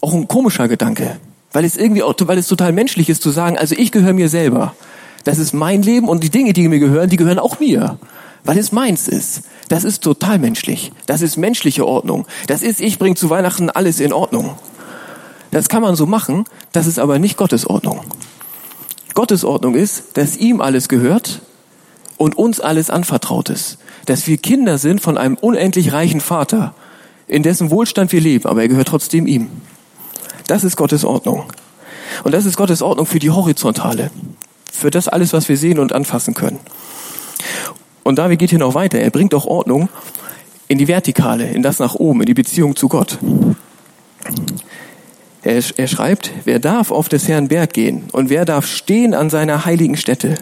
auch 0.01 0.13
ein 0.13 0.27
komischer 0.27 0.67
Gedanke, 0.67 1.17
weil 1.53 1.63
es 1.65 1.77
irgendwie 1.77 2.03
auch, 2.03 2.13
weil 2.22 2.38
es 2.38 2.48
total 2.48 2.74
menschlich 2.74 3.10
ist 3.10 3.22
zu 3.22 3.29
sagen, 3.29 3.58
also 3.58 3.75
ich 3.77 3.91
gehöre 3.91 4.13
mir 4.13 4.29
selber. 4.29 4.75
Das 5.24 5.39
ist 5.39 5.53
mein 5.53 5.82
Leben 5.82 6.08
und 6.08 6.24
die 6.24 6.29
Dinge, 6.29 6.53
die 6.53 6.67
mir 6.67 6.79
gehören, 6.79 7.10
die 7.10 7.17
gehören 7.17 7.39
auch 7.39 7.60
mir, 7.60 7.98
weil 8.44 8.58
es 8.58 8.72
meins 8.72 9.08
ist. 9.08 9.44
Das 9.67 9.84
ist 9.84 10.03
total 10.03 10.39
menschlich. 10.39 10.91
Das 11.06 11.22
ist 11.22 11.38
menschliche 11.38 11.86
Ordnung. 11.86 12.25
Das 12.48 12.62
ist, 12.62 12.79
ich 12.79 13.00
bringe 13.00 13.15
zu 13.15 13.29
Weihnachten 13.29 13.70
alles 13.70 14.00
in 14.00 14.13
Ordnung. 14.13 14.58
Das 15.51 15.70
kann 15.70 15.82
man 15.82 15.96
so 15.96 16.06
machen, 16.06 16.46
das 16.72 16.88
ist 16.88 17.00
aber 17.00 17.20
nicht 17.20 17.38
Gottes 17.38 17.65
Ordnung. 17.65 18.01
Gottes 19.13 19.44
Ordnung 19.44 19.75
ist, 19.75 20.17
dass 20.17 20.38
ihm 20.38 20.62
alles 20.62 20.89
gehört 20.89 21.41
und 22.17 22.38
uns 22.38 22.59
alles 22.59 22.89
anvertraut 22.89 23.50
ist. 23.50 23.77
Dass 24.05 24.27
wir 24.27 24.38
Kinder 24.38 24.77
sind 24.77 25.01
von 25.01 25.17
einem 25.17 25.36
unendlich 25.36 25.93
reichen 25.93 26.21
Vater, 26.21 26.74
in 27.27 27.43
dessen 27.43 27.71
Wohlstand 27.71 28.12
wir 28.12 28.21
leben, 28.21 28.47
aber 28.47 28.62
er 28.62 28.67
gehört 28.67 28.88
trotzdem 28.88 29.27
ihm. 29.27 29.50
Das 30.47 30.63
ist 30.63 30.77
Gottes 30.77 31.03
Ordnung. 31.03 31.43
Und 32.24 32.33
das 32.33 32.45
ist 32.45 32.55
Gottes 32.57 32.81
Ordnung 32.81 33.05
für 33.05 33.19
die 33.19 33.31
Horizontale. 33.31 34.12
Für 34.71 34.91
das 34.91 35.07
alles, 35.07 35.33
was 35.33 35.50
wir 35.50 35.57
sehen 35.57 35.79
und 35.79 35.93
anfassen 35.93 36.33
können. 36.33 36.59
Und 38.03 38.17
David 38.17 38.39
geht 38.39 38.51
hier 38.51 38.59
noch 38.59 38.75
weiter. 38.75 39.00
Er 39.00 39.09
bringt 39.09 39.33
auch 39.33 39.45
Ordnung 39.45 39.89
in 40.67 40.77
die 40.77 40.88
Vertikale, 40.88 41.47
in 41.50 41.63
das 41.63 41.79
nach 41.79 41.95
oben, 41.95 42.21
in 42.21 42.25
die 42.25 42.33
Beziehung 42.33 42.75
zu 42.75 42.88
Gott. 42.88 43.17
Er, 45.43 45.62
er 45.75 45.88
schreibt, 45.88 46.31
wer 46.45 46.59
darf 46.59 46.91
auf 46.91 47.09
des 47.09 47.27
Herrn 47.27 47.47
Berg 47.47 47.74
gehen 47.74 48.03
und 48.12 48.29
wer 48.29 48.45
darf 48.45 48.65
stehen 48.65 49.13
an 49.13 49.29
seiner 49.29 49.65
heiligen 49.65 49.97
Stätte? 49.97 50.36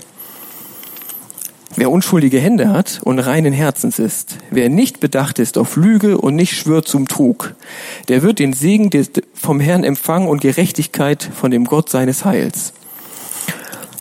Wer 1.78 1.92
unschuldige 1.92 2.40
Hände 2.40 2.70
hat 2.70 3.02
und 3.04 3.20
reinen 3.20 3.52
Herzens 3.52 4.00
ist, 4.00 4.38
wer 4.50 4.70
nicht 4.70 5.02
bedacht 5.02 5.40
ist 5.40 5.58
auf 5.58 5.76
Lüge 5.76 6.18
und 6.18 6.36
nicht 6.36 6.58
schwört 6.58 6.88
zum 6.88 7.10
Trug, 7.10 7.54
der 8.08 8.22
wird 8.22 8.40
den 8.40 8.54
Segen 8.54 8.90
vom 9.34 9.60
Herrn 9.60 9.84
empfangen 9.84 10.30
und 10.30 10.40
Gerechtigkeit 10.40 11.30
von 11.36 11.52
dem 11.52 11.66
Gott 11.66 11.90
seines 11.90 12.24
Heils. 12.24 12.72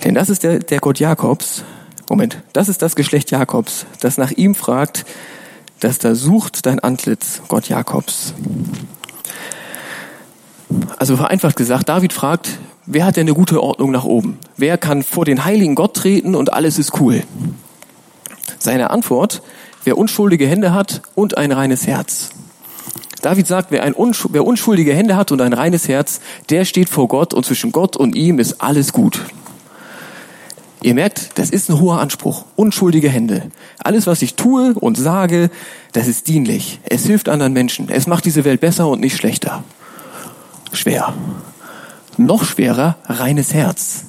Denn 0.04 0.14
das 0.14 0.28
ist 0.28 0.44
der, 0.44 0.60
der 0.60 0.78
Gott 0.78 1.00
Jakobs, 1.00 1.64
Moment, 2.08 2.38
das 2.52 2.68
ist 2.68 2.80
das 2.80 2.94
Geschlecht 2.94 3.32
Jakobs, 3.32 3.86
das 3.98 4.18
nach 4.18 4.30
ihm 4.30 4.54
fragt, 4.54 5.04
das 5.80 5.98
da 5.98 6.14
sucht 6.14 6.66
dein 6.66 6.78
Antlitz, 6.78 7.42
Gott 7.48 7.68
Jakobs. 7.68 8.34
Also 10.96 11.16
vereinfacht 11.16 11.56
gesagt, 11.56 11.88
David 11.88 12.12
fragt, 12.12 12.50
wer 12.86 13.04
hat 13.04 13.16
denn 13.16 13.26
eine 13.26 13.34
gute 13.34 13.60
Ordnung 13.60 13.90
nach 13.90 14.04
oben? 14.04 14.38
Wer 14.56 14.78
kann 14.78 15.02
vor 15.02 15.24
den 15.24 15.44
heiligen 15.44 15.74
Gott 15.74 15.94
treten 15.94 16.36
und 16.36 16.52
alles 16.52 16.78
ist 16.78 17.00
cool? 17.00 17.24
Seine 18.64 18.88
Antwort, 18.88 19.42
wer 19.84 19.98
unschuldige 19.98 20.46
Hände 20.46 20.72
hat 20.72 21.02
und 21.14 21.36
ein 21.36 21.52
reines 21.52 21.86
Herz. 21.86 22.30
David 23.20 23.46
sagt, 23.46 23.70
wer, 23.70 23.82
ein 23.82 23.92
unsch 23.92 24.26
wer 24.30 24.46
unschuldige 24.46 24.94
Hände 24.94 25.16
hat 25.16 25.32
und 25.32 25.42
ein 25.42 25.52
reines 25.52 25.86
Herz, 25.86 26.20
der 26.48 26.64
steht 26.64 26.88
vor 26.88 27.06
Gott 27.08 27.34
und 27.34 27.44
zwischen 27.44 27.72
Gott 27.72 27.94
und 27.94 28.14
ihm 28.14 28.38
ist 28.38 28.62
alles 28.62 28.94
gut. 28.94 29.20
Ihr 30.80 30.94
merkt, 30.94 31.38
das 31.38 31.50
ist 31.50 31.68
ein 31.68 31.78
hoher 31.78 32.00
Anspruch. 32.00 32.46
Unschuldige 32.56 33.10
Hände. 33.10 33.50
Alles, 33.80 34.06
was 34.06 34.22
ich 34.22 34.34
tue 34.34 34.72
und 34.72 34.96
sage, 34.96 35.50
das 35.92 36.06
ist 36.06 36.26
dienlich. 36.28 36.80
Es 36.84 37.04
hilft 37.04 37.28
anderen 37.28 37.52
Menschen. 37.52 37.90
Es 37.90 38.06
macht 38.06 38.24
diese 38.24 38.46
Welt 38.46 38.62
besser 38.62 38.88
und 38.88 39.02
nicht 39.02 39.18
schlechter. 39.18 39.62
Schwer. 40.72 41.12
Noch 42.16 42.44
schwerer, 42.44 42.96
reines 43.04 43.52
Herz. 43.52 44.04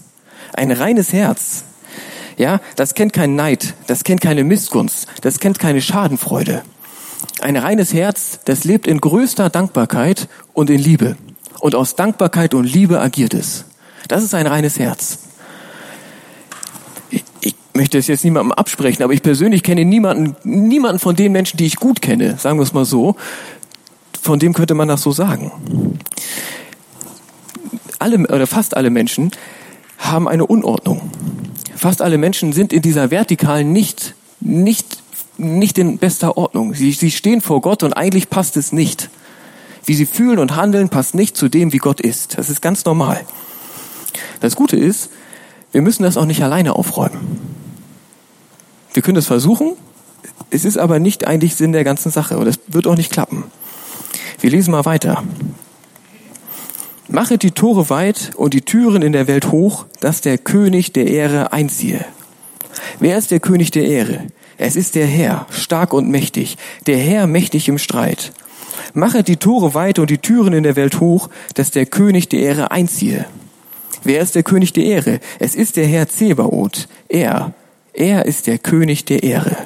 Ein 0.53 0.71
reines 0.71 1.11
Herz. 1.11 1.65
Ja, 2.37 2.59
das 2.75 2.93
kennt 2.93 3.13
keinen 3.13 3.35
Neid, 3.35 3.73
das 3.87 4.03
kennt 4.03 4.21
keine 4.21 4.43
Missgunst, 4.43 5.07
das 5.21 5.39
kennt 5.39 5.59
keine 5.59 5.81
Schadenfreude. 5.81 6.63
Ein 7.41 7.57
reines 7.57 7.93
Herz, 7.93 8.39
das 8.45 8.63
lebt 8.63 8.87
in 8.87 8.99
größter 8.99 9.49
Dankbarkeit 9.49 10.27
und 10.53 10.69
in 10.69 10.79
Liebe. 10.79 11.15
Und 11.59 11.75
aus 11.75 11.95
Dankbarkeit 11.95 12.53
und 12.53 12.65
Liebe 12.65 12.99
agiert 12.99 13.33
es. 13.33 13.65
Das 14.07 14.23
ist 14.23 14.33
ein 14.33 14.47
reines 14.47 14.77
Herz 14.79 15.19
möchte 17.75 17.97
es 17.97 18.07
jetzt 18.07 18.23
niemandem 18.23 18.53
absprechen, 18.53 19.03
aber 19.03 19.13
ich 19.13 19.21
persönlich 19.21 19.61
kenne 19.61 19.85
niemanden, 19.85 20.35
niemanden 20.43 20.99
von 20.99 21.15
den 21.15 21.31
Menschen, 21.31 21.57
die 21.57 21.65
ich 21.65 21.75
gut 21.75 22.01
kenne, 22.01 22.37
sagen 22.37 22.57
wir 22.57 22.63
es 22.63 22.73
mal 22.73 22.85
so, 22.85 23.15
von 24.21 24.39
dem 24.39 24.53
könnte 24.53 24.73
man 24.73 24.87
das 24.87 25.01
so 25.01 25.11
sagen. 25.11 25.51
Alle 27.99 28.19
oder 28.19 28.47
fast 28.47 28.77
alle 28.77 28.89
Menschen 28.89 29.31
haben 29.97 30.27
eine 30.27 30.45
Unordnung. 30.45 31.11
Fast 31.75 32.01
alle 32.01 32.17
Menschen 32.17 32.53
sind 32.53 32.71
in 32.71 32.81
dieser 32.81 33.11
vertikalen 33.11 33.73
nicht, 33.73 34.15
nicht, 34.39 35.03
nicht 35.37 35.77
in 35.77 35.97
bester 35.97 36.37
Ordnung. 36.37 36.73
Sie, 36.73 36.91
sie 36.91 37.11
stehen 37.11 37.41
vor 37.41 37.61
Gott 37.61 37.83
und 37.83 37.93
eigentlich 37.93 38.29
passt 38.29 38.57
es 38.57 38.71
nicht. 38.71 39.09
Wie 39.85 39.93
sie 39.93 40.05
fühlen 40.05 40.39
und 40.39 40.55
handeln, 40.55 40.89
passt 40.89 41.13
nicht 41.13 41.37
zu 41.37 41.49
dem, 41.49 41.73
wie 41.73 41.77
Gott 41.77 42.01
ist. 42.01 42.37
Das 42.37 42.49
ist 42.49 42.61
ganz 42.61 42.85
normal. 42.85 43.21
Das 44.39 44.55
Gute 44.55 44.77
ist, 44.77 45.09
wir 45.71 45.81
müssen 45.81 46.03
das 46.03 46.17
auch 46.17 46.25
nicht 46.25 46.41
alleine 46.41 46.75
aufräumen. 46.75 47.37
Wir 48.93 49.03
können 49.03 49.17
es 49.17 49.27
versuchen, 49.27 49.73
es 50.49 50.63
ist 50.63 50.77
aber 50.77 50.99
nicht 50.99 51.27
eigentlich 51.27 51.55
Sinn 51.55 51.73
der 51.73 51.83
ganzen 51.83 52.11
Sache 52.11 52.37
und 52.37 52.47
es 52.47 52.59
wird 52.67 52.87
auch 52.87 52.95
nicht 52.95 53.11
klappen. 53.11 53.43
Wir 54.39 54.49
lesen 54.49 54.71
mal 54.71 54.85
weiter. 54.85 55.23
Mache 57.07 57.37
die 57.37 57.51
Tore 57.51 57.89
weit 57.89 58.31
und 58.35 58.55
die 58.55 58.61
Türen 58.61 59.03
in 59.03 59.11
der 59.11 59.27
Welt 59.27 59.51
hoch, 59.51 59.85
dass 59.99 60.21
der 60.21 60.39
König 60.39 60.91
der 60.93 61.05
Ehre 61.05 61.53
einziehe. 61.53 62.03
Wer 62.99 63.17
ist 63.17 63.29
der 63.29 63.39
König 63.39 63.69
der 63.71 63.85
Ehre? 63.85 64.23
Es 64.57 64.75
ist 64.75 64.95
der 64.95 65.05
Herr, 65.05 65.45
stark 65.51 65.93
und 65.93 66.09
mächtig, 66.09 66.57
der 66.87 66.97
Herr 66.97 67.27
mächtig 67.27 67.67
im 67.67 67.77
Streit. 67.77 68.31
Mache 68.93 69.21
die 69.21 69.37
Tore 69.37 69.73
weit 69.75 69.99
und 69.99 70.09
die 70.09 70.17
Türen 70.17 70.53
in 70.53 70.63
der 70.63 70.75
Welt 70.75 70.99
hoch, 70.99 71.29
dass 71.53 71.69
der 71.69 71.85
König 71.85 72.29
der 72.29 72.39
Ehre 72.39 72.71
einziehe. 72.71 73.25
Wer 74.03 74.21
ist 74.21 74.33
der 74.33 74.43
König 74.43 74.73
der 74.73 74.85
Ehre? 74.85 75.19
Es 75.39 75.53
ist 75.53 75.75
der 75.75 75.85
Herr 75.85 76.07
Zebaoth. 76.07 76.87
Er, 77.07 77.53
er 77.93 78.25
ist 78.25 78.47
der 78.47 78.57
König 78.57 79.05
der 79.05 79.23
Ehre. 79.23 79.57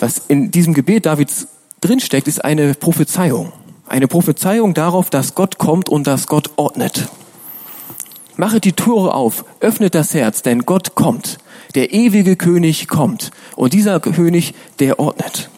Was 0.00 0.22
in 0.26 0.50
diesem 0.50 0.74
Gebet 0.74 1.06
Davids 1.06 1.46
drinsteckt, 1.80 2.26
ist 2.26 2.44
eine 2.44 2.74
Prophezeiung. 2.74 3.52
Eine 3.92 4.08
Prophezeiung 4.08 4.72
darauf, 4.72 5.10
dass 5.10 5.34
Gott 5.34 5.58
kommt 5.58 5.90
und 5.90 6.06
dass 6.06 6.26
Gott 6.26 6.52
ordnet. 6.56 7.08
Mache 8.38 8.58
die 8.58 8.72
Tore 8.72 9.12
auf, 9.12 9.44
öffnet 9.60 9.94
das 9.94 10.14
Herz, 10.14 10.40
denn 10.40 10.64
Gott 10.64 10.94
kommt. 10.94 11.36
Der 11.74 11.92
ewige 11.92 12.36
König 12.36 12.88
kommt. 12.88 13.32
Und 13.54 13.74
dieser 13.74 14.00
König, 14.00 14.54
der 14.78 14.98
ordnet. 14.98 15.50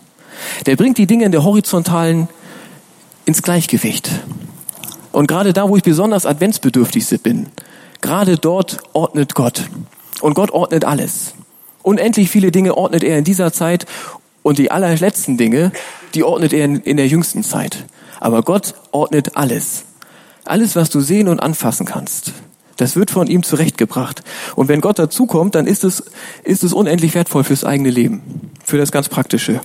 Der 0.66 0.74
bringt 0.74 0.98
die 0.98 1.06
Dinge 1.06 1.26
in 1.26 1.30
der 1.30 1.44
horizontalen 1.44 2.26
ins 3.24 3.40
Gleichgewicht. 3.40 4.10
Und 5.12 5.28
gerade 5.28 5.52
da, 5.52 5.68
wo 5.68 5.76
ich 5.76 5.84
besonders 5.84 6.26
adventsbedürftig 6.26 7.06
bin, 7.22 7.46
gerade 8.00 8.36
dort 8.36 8.78
ordnet 8.94 9.36
Gott. 9.36 9.62
Und 10.20 10.34
Gott 10.34 10.50
ordnet 10.50 10.84
alles. 10.84 11.34
Unendlich 11.84 12.30
viele 12.30 12.50
Dinge 12.50 12.76
ordnet 12.76 13.04
er 13.04 13.16
in 13.16 13.22
dieser 13.22 13.52
Zeit 13.52 13.86
und 14.42 14.58
die 14.58 14.72
allerletzten 14.72 15.36
Dinge, 15.36 15.70
die 16.14 16.24
ordnet 16.24 16.52
er 16.52 16.64
in, 16.64 16.96
der 16.96 17.06
jüngsten 17.06 17.44
Zeit. 17.44 17.84
Aber 18.20 18.42
Gott 18.42 18.74
ordnet 18.92 19.36
alles. 19.36 19.84
Alles, 20.44 20.76
was 20.76 20.90
du 20.90 21.00
sehen 21.00 21.28
und 21.28 21.40
anfassen 21.40 21.86
kannst. 21.86 22.32
Das 22.76 22.96
wird 22.96 23.10
von 23.10 23.28
ihm 23.28 23.42
zurechtgebracht. 23.42 24.22
Und 24.56 24.68
wenn 24.68 24.80
Gott 24.80 24.98
dazukommt, 24.98 25.54
dann 25.54 25.66
ist 25.66 25.84
es, 25.84 26.02
ist 26.42 26.64
es 26.64 26.72
unendlich 26.72 27.14
wertvoll 27.14 27.44
fürs 27.44 27.64
eigene 27.64 27.90
Leben. 27.90 28.50
Für 28.64 28.78
das 28.78 28.92
ganz 28.92 29.08
Praktische. 29.08 29.60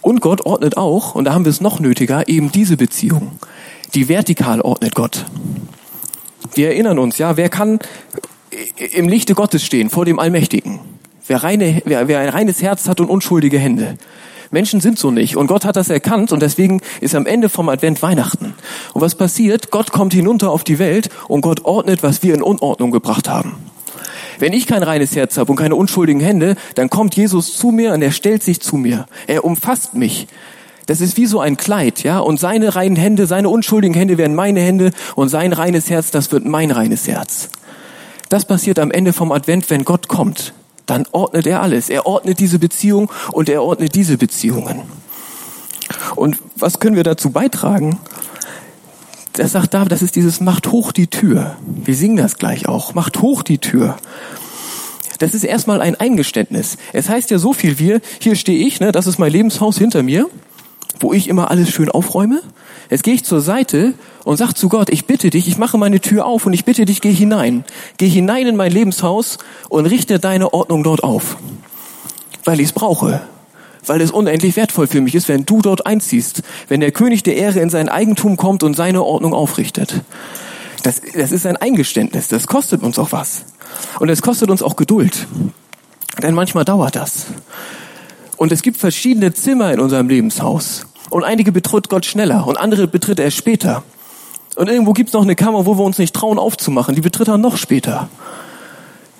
Und 0.00 0.20
Gott 0.20 0.44
ordnet 0.46 0.76
auch, 0.76 1.14
und 1.14 1.24
da 1.24 1.34
haben 1.34 1.44
wir 1.44 1.50
es 1.50 1.60
noch 1.60 1.80
nötiger, 1.80 2.28
eben 2.28 2.50
diese 2.50 2.76
Beziehung. 2.76 3.32
Die 3.94 4.08
vertikal 4.08 4.60
ordnet 4.60 4.94
Gott. 4.94 5.24
Wir 6.54 6.68
erinnern 6.68 6.98
uns, 6.98 7.18
ja, 7.18 7.36
wer 7.36 7.48
kann 7.48 7.78
im 8.76 9.08
Lichte 9.08 9.34
Gottes 9.34 9.64
stehen, 9.64 9.90
vor 9.90 10.04
dem 10.04 10.18
Allmächtigen. 10.18 10.80
Wer, 11.26 11.42
reine, 11.42 11.82
wer, 11.84 12.08
wer 12.08 12.20
ein 12.20 12.30
reines 12.30 12.62
Herz 12.62 12.88
hat 12.88 13.00
und 13.00 13.10
unschuldige 13.10 13.58
Hände. 13.58 13.98
Menschen 14.50 14.80
sind 14.80 14.98
so 14.98 15.10
nicht. 15.10 15.36
Und 15.36 15.46
Gott 15.46 15.64
hat 15.64 15.76
das 15.76 15.90
erkannt 15.90 16.32
und 16.32 16.40
deswegen 16.40 16.80
ist 17.00 17.14
am 17.14 17.26
Ende 17.26 17.48
vom 17.48 17.68
Advent 17.68 18.02
Weihnachten. 18.02 18.54
Und 18.94 19.00
was 19.02 19.14
passiert? 19.14 19.70
Gott 19.70 19.92
kommt 19.92 20.12
hinunter 20.12 20.50
auf 20.50 20.64
die 20.64 20.78
Welt 20.78 21.10
und 21.28 21.42
Gott 21.42 21.64
ordnet, 21.64 22.02
was 22.02 22.22
wir 22.22 22.34
in 22.34 22.42
Unordnung 22.42 22.90
gebracht 22.90 23.28
haben. 23.28 23.56
Wenn 24.38 24.52
ich 24.52 24.66
kein 24.66 24.82
reines 24.82 25.16
Herz 25.16 25.36
habe 25.36 25.50
und 25.50 25.56
keine 25.56 25.74
unschuldigen 25.74 26.20
Hände, 26.20 26.56
dann 26.76 26.90
kommt 26.90 27.16
Jesus 27.16 27.56
zu 27.56 27.70
mir 27.70 27.92
und 27.92 28.02
er 28.02 28.12
stellt 28.12 28.42
sich 28.42 28.60
zu 28.60 28.76
mir. 28.76 29.06
Er 29.26 29.44
umfasst 29.44 29.94
mich. 29.94 30.28
Das 30.86 31.00
ist 31.00 31.16
wie 31.16 31.26
so 31.26 31.40
ein 31.40 31.56
Kleid, 31.56 32.02
ja? 32.02 32.18
Und 32.20 32.40
seine 32.40 32.74
reinen 32.74 32.96
Hände, 32.96 33.26
seine 33.26 33.50
unschuldigen 33.50 33.94
Hände 33.94 34.16
werden 34.16 34.34
meine 34.34 34.60
Hände 34.60 34.92
und 35.16 35.28
sein 35.28 35.52
reines 35.52 35.90
Herz, 35.90 36.10
das 36.10 36.32
wird 36.32 36.46
mein 36.46 36.70
reines 36.70 37.06
Herz. 37.06 37.50
Das 38.28 38.44
passiert 38.44 38.78
am 38.78 38.90
Ende 38.90 39.12
vom 39.12 39.32
Advent, 39.32 39.68
wenn 39.70 39.84
Gott 39.84 40.08
kommt. 40.08 40.54
Dann 40.88 41.06
ordnet 41.12 41.46
er 41.46 41.60
alles. 41.60 41.90
Er 41.90 42.06
ordnet 42.06 42.40
diese 42.40 42.58
Beziehung 42.58 43.12
und 43.32 43.50
er 43.50 43.62
ordnet 43.62 43.94
diese 43.94 44.16
Beziehungen. 44.16 44.82
Und 46.16 46.38
was 46.56 46.80
können 46.80 46.96
wir 46.96 47.04
dazu 47.04 47.30
beitragen? 47.30 48.00
Das 49.34 49.52
sagt 49.52 49.74
David, 49.74 49.92
das 49.92 50.00
ist 50.00 50.16
dieses 50.16 50.40
macht 50.40 50.72
hoch 50.72 50.90
die 50.90 51.06
Tür. 51.06 51.56
Wir 51.66 51.94
singen 51.94 52.16
das 52.16 52.38
gleich 52.38 52.66
auch. 52.66 52.94
Macht 52.94 53.20
hoch 53.20 53.42
die 53.42 53.58
Tür. 53.58 53.98
Das 55.18 55.34
ist 55.34 55.44
erstmal 55.44 55.82
ein 55.82 55.94
Eingeständnis. 55.94 56.78
Es 56.94 57.10
heißt 57.10 57.30
ja 57.30 57.38
so 57.38 57.52
viel 57.52 57.78
wie, 57.78 57.98
hier 58.18 58.34
stehe 58.34 58.66
ich, 58.66 58.80
ne, 58.80 58.90
das 58.90 59.06
ist 59.06 59.18
mein 59.18 59.30
Lebenshaus 59.30 59.76
hinter 59.76 60.02
mir, 60.02 60.26
wo 61.00 61.12
ich 61.12 61.28
immer 61.28 61.50
alles 61.50 61.68
schön 61.70 61.90
aufräume. 61.90 62.40
Jetzt 62.90 63.02
gehe 63.02 63.14
ich 63.14 63.24
zur 63.24 63.40
Seite 63.40 63.94
und 64.24 64.38
sag 64.38 64.54
zu 64.54 64.68
Gott, 64.68 64.88
ich 64.90 65.06
bitte 65.06 65.30
dich, 65.30 65.46
ich 65.46 65.58
mache 65.58 65.76
meine 65.76 66.00
Tür 66.00 66.24
auf 66.24 66.46
und 66.46 66.52
ich 66.52 66.64
bitte 66.64 66.84
dich, 66.86 67.00
geh 67.00 67.12
hinein. 67.12 67.64
Geh 67.98 68.08
hinein 68.08 68.46
in 68.46 68.56
mein 68.56 68.72
Lebenshaus 68.72 69.38
und 69.68 69.86
richte 69.86 70.18
deine 70.18 70.54
Ordnung 70.54 70.82
dort 70.82 71.02
auf. 71.02 71.36
Weil 72.44 72.60
ich 72.60 72.68
es 72.68 72.72
brauche. 72.72 73.20
Weil 73.86 74.00
es 74.00 74.10
unendlich 74.10 74.56
wertvoll 74.56 74.86
für 74.86 75.00
mich 75.00 75.14
ist, 75.14 75.28
wenn 75.28 75.44
du 75.44 75.60
dort 75.60 75.86
einziehst. 75.86 76.42
Wenn 76.68 76.80
der 76.80 76.92
König 76.92 77.22
der 77.22 77.36
Ehre 77.36 77.60
in 77.60 77.70
sein 77.70 77.88
Eigentum 77.88 78.36
kommt 78.36 78.62
und 78.62 78.74
seine 78.74 79.02
Ordnung 79.02 79.34
aufrichtet. 79.34 80.02
Das, 80.82 81.02
das 81.14 81.32
ist 81.32 81.44
ein 81.44 81.56
Eingeständnis. 81.56 82.28
Das 82.28 82.46
kostet 82.46 82.82
uns 82.82 82.98
auch 82.98 83.12
was. 83.12 83.44
Und 84.00 84.08
es 84.08 84.22
kostet 84.22 84.50
uns 84.50 84.62
auch 84.62 84.76
Geduld. 84.76 85.26
Denn 86.22 86.34
manchmal 86.34 86.64
dauert 86.64 86.96
das. 86.96 87.26
Und 88.36 88.52
es 88.52 88.62
gibt 88.62 88.78
verschiedene 88.78 89.34
Zimmer 89.34 89.72
in 89.72 89.80
unserem 89.80 90.08
Lebenshaus. 90.08 90.87
Und 91.10 91.24
einige 91.24 91.52
betritt 91.52 91.88
Gott 91.88 92.04
schneller 92.04 92.46
und 92.46 92.58
andere 92.58 92.86
betritt 92.86 93.18
er 93.18 93.30
später. 93.30 93.82
Und 94.56 94.68
irgendwo 94.68 94.92
gibt's 94.92 95.12
noch 95.12 95.22
eine 95.22 95.36
Kammer, 95.36 95.66
wo 95.66 95.78
wir 95.78 95.84
uns 95.84 95.98
nicht 95.98 96.14
trauen 96.14 96.38
aufzumachen. 96.38 96.94
Die 96.94 97.00
betritt 97.00 97.28
er 97.28 97.38
noch 97.38 97.56
später. 97.56 98.08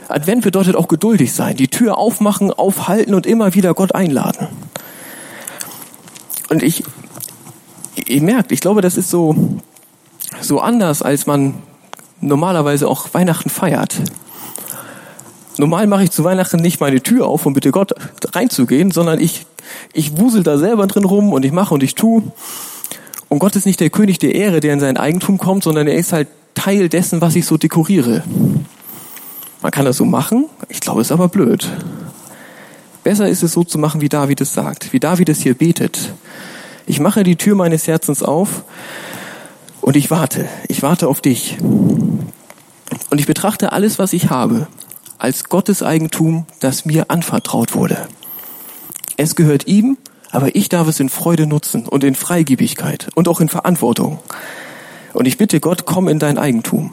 Advent 0.08 0.42
bedeutet 0.42 0.74
auch 0.74 0.88
geduldig 0.88 1.32
sein. 1.32 1.56
Die 1.56 1.68
Tür 1.68 1.98
aufmachen, 1.98 2.50
aufhalten 2.50 3.14
und 3.14 3.26
immer 3.26 3.54
wieder 3.54 3.74
Gott 3.74 3.94
einladen. 3.94 4.48
Und 6.48 6.62
ich, 6.62 6.82
ihr 8.06 8.22
merkt, 8.22 8.52
ich 8.52 8.60
glaube, 8.60 8.80
das 8.80 8.96
ist 8.96 9.10
so, 9.10 9.60
so 10.40 10.60
anders, 10.60 11.02
als 11.02 11.26
man 11.26 11.54
normalerweise 12.20 12.88
auch 12.88 13.12
Weihnachten 13.12 13.50
feiert. 13.50 13.96
Normal 15.58 15.86
mache 15.86 16.04
ich 16.04 16.10
zu 16.10 16.24
Weihnachten 16.24 16.60
nicht 16.60 16.80
meine 16.80 17.02
Tür 17.02 17.26
auf, 17.26 17.44
um 17.44 17.52
bitte 17.52 17.72
Gott 17.72 17.92
reinzugehen, 18.32 18.90
sondern 18.90 19.20
ich, 19.20 19.46
ich 19.92 20.16
wusel 20.18 20.42
da 20.42 20.56
selber 20.56 20.86
drin 20.86 21.04
rum 21.04 21.32
und 21.32 21.44
ich 21.44 21.52
mache 21.52 21.74
und 21.74 21.82
ich 21.82 21.94
tu. 21.94 22.22
Und 23.28 23.40
Gott 23.40 23.56
ist 23.56 23.66
nicht 23.66 23.80
der 23.80 23.90
König 23.90 24.18
der 24.18 24.34
Ehre, 24.34 24.60
der 24.60 24.72
in 24.72 24.80
sein 24.80 24.96
Eigentum 24.96 25.38
kommt, 25.38 25.64
sondern 25.64 25.86
er 25.86 25.96
ist 25.96 26.12
halt 26.12 26.28
Teil 26.54 26.88
dessen, 26.88 27.20
was 27.20 27.36
ich 27.36 27.44
so 27.44 27.56
dekoriere. 27.56 28.22
Man 29.60 29.72
kann 29.72 29.84
das 29.84 29.96
so 29.96 30.04
machen, 30.04 30.46
ich 30.68 30.80
glaube, 30.80 31.00
es 31.00 31.08
ist 31.08 31.12
aber 31.12 31.28
blöd. 31.28 31.68
Besser 33.02 33.28
ist 33.28 33.42
es 33.42 33.52
so 33.52 33.64
zu 33.64 33.78
machen, 33.78 34.00
wie 34.00 34.08
David 34.08 34.40
es 34.40 34.52
sagt, 34.52 34.92
wie 34.92 35.00
David 35.00 35.28
es 35.28 35.40
hier 35.40 35.54
betet. 35.54 36.12
Ich 36.86 37.00
mache 37.00 37.22
die 37.22 37.36
Tür 37.36 37.54
meines 37.54 37.86
Herzens 37.86 38.22
auf 38.22 38.64
und 39.80 39.96
ich 39.96 40.10
warte. 40.10 40.48
Ich 40.68 40.82
warte 40.82 41.08
auf 41.08 41.20
dich. 41.20 41.58
Und 41.60 43.18
ich 43.18 43.26
betrachte 43.26 43.72
alles, 43.72 43.98
was 43.98 44.12
ich 44.12 44.30
habe, 44.30 44.68
als 45.18 45.44
Gottes 45.44 45.82
Eigentum, 45.82 46.46
das 46.60 46.84
mir 46.84 47.10
anvertraut 47.10 47.74
wurde. 47.74 48.08
Es 49.16 49.34
gehört 49.34 49.66
ihm, 49.66 49.98
aber 50.30 50.54
ich 50.54 50.68
darf 50.68 50.88
es 50.88 51.00
in 51.00 51.08
Freude 51.08 51.46
nutzen 51.46 51.86
und 51.86 52.04
in 52.04 52.14
Freigebigkeit 52.14 53.08
und 53.14 53.28
auch 53.28 53.40
in 53.40 53.48
Verantwortung. 53.48 54.20
Und 55.12 55.26
ich 55.26 55.38
bitte 55.38 55.60
Gott, 55.60 55.86
komm 55.86 56.08
in 56.08 56.18
dein 56.18 56.38
Eigentum. 56.38 56.92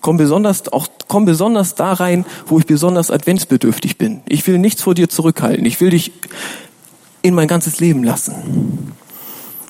Komm 0.00 0.16
besonders, 0.16 0.72
auch, 0.72 0.86
komm 1.08 1.24
besonders 1.24 1.74
da 1.74 1.92
rein, 1.92 2.24
wo 2.46 2.58
ich 2.58 2.66
besonders 2.66 3.10
adventsbedürftig 3.10 3.98
bin. 3.98 4.22
Ich 4.26 4.46
will 4.46 4.58
nichts 4.58 4.82
vor 4.82 4.94
dir 4.94 5.08
zurückhalten. 5.08 5.66
Ich 5.66 5.80
will 5.80 5.90
dich 5.90 6.12
in 7.22 7.34
mein 7.34 7.48
ganzes 7.48 7.80
Leben 7.80 8.04
lassen. 8.04 8.92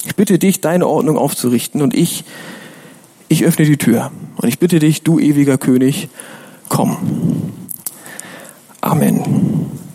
Ich 0.05 0.15
bitte 0.15 0.39
dich, 0.39 0.61
deine 0.61 0.87
Ordnung 0.87 1.17
aufzurichten 1.17 1.81
und 1.83 1.95
ich, 1.95 2.25
ich 3.29 3.45
öffne 3.45 3.65
die 3.65 3.79
Tür. 3.79 4.13
Und 4.37 4.49
ich 4.49 4.59
bitte 4.59 4.79
dich, 4.79 5.03
du 5.03 5.19
ewiger 5.19 5.59
König, 5.59 6.09
komm. 6.69 6.99
Amen. 8.87 9.86